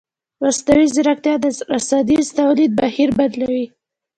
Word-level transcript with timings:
مصنوعي 0.41 0.87
ځیرکتیا 0.95 1.35
د 1.43 1.45
رسنیز 1.75 2.27
تولید 2.39 2.71
بهیر 2.79 3.09
بدلوي. 3.19 3.65